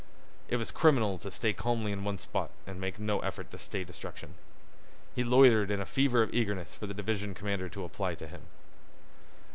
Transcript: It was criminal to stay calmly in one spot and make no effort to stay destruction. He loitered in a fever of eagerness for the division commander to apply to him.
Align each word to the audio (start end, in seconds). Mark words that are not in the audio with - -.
It 0.47 0.55
was 0.55 0.71
criminal 0.71 1.19
to 1.19 1.29
stay 1.29 1.53
calmly 1.53 1.91
in 1.91 2.03
one 2.03 2.17
spot 2.17 2.49
and 2.65 2.81
make 2.81 2.97
no 2.99 3.19
effort 3.19 3.51
to 3.51 3.59
stay 3.59 3.83
destruction. 3.83 4.33
He 5.13 5.23
loitered 5.23 5.69
in 5.69 5.79
a 5.79 5.85
fever 5.85 6.23
of 6.23 6.33
eagerness 6.33 6.73
for 6.73 6.87
the 6.87 6.95
division 6.95 7.35
commander 7.35 7.69
to 7.69 7.83
apply 7.83 8.15
to 8.15 8.25
him. 8.25 8.41